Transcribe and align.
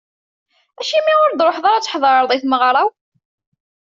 Acimi 0.79 1.13
ur 1.23 1.31
d-truḥeḍ 1.31 1.65
ara 1.67 1.77
ad 1.79 1.83
tḥedreḍ 1.83 2.31
i 2.31 2.37
tmeɣra-w? 2.41 2.89